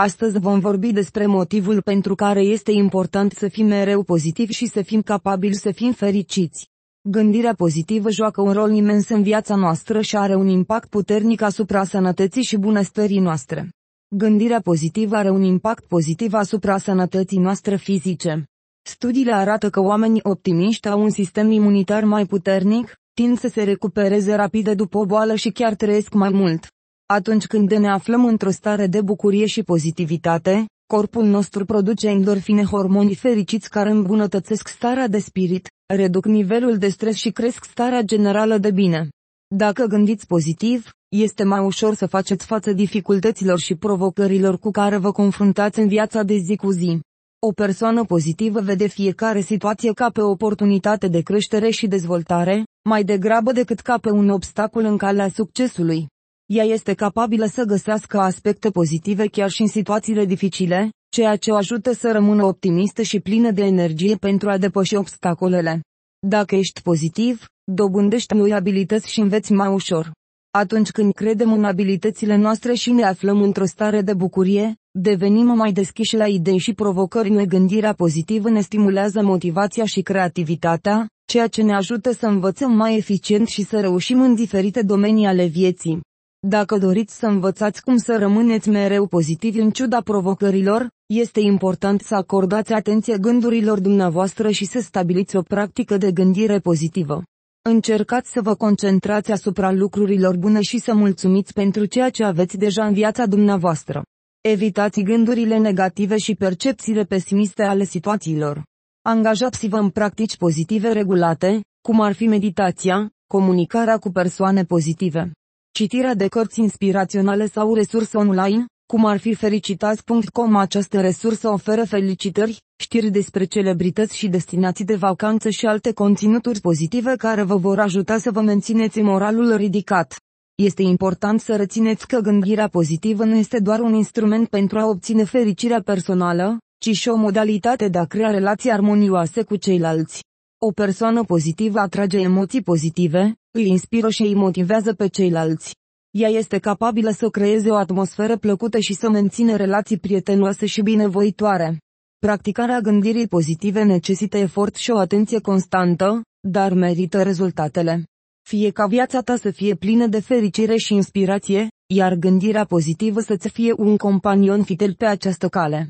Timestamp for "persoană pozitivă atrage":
140.72-142.18